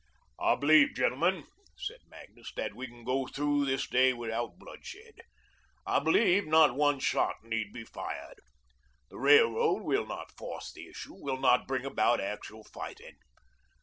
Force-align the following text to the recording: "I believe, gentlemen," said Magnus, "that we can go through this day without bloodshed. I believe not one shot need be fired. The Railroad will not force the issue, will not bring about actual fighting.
"I 0.39 0.55
believe, 0.55 0.95
gentlemen," 0.95 1.45
said 1.77 1.99
Magnus, 2.07 2.51
"that 2.55 2.73
we 2.73 2.87
can 2.87 3.03
go 3.03 3.27
through 3.27 3.65
this 3.65 3.87
day 3.87 4.13
without 4.13 4.57
bloodshed. 4.57 5.21
I 5.85 5.99
believe 5.99 6.47
not 6.47 6.73
one 6.73 6.97
shot 6.99 7.35
need 7.43 7.71
be 7.71 7.83
fired. 7.83 8.39
The 9.11 9.19
Railroad 9.19 9.83
will 9.83 10.07
not 10.07 10.35
force 10.35 10.71
the 10.73 10.87
issue, 10.87 11.13
will 11.13 11.37
not 11.37 11.67
bring 11.67 11.85
about 11.85 12.19
actual 12.19 12.63
fighting. 12.63 13.17